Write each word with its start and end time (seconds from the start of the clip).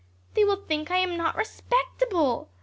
They 0.33 0.43
will 0.43 0.55
think 0.65 0.89
I 0.89 0.97
am 0.97 1.15
not 1.15 1.35
respectable. 1.35 2.49